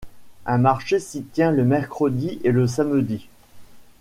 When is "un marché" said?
0.47-0.99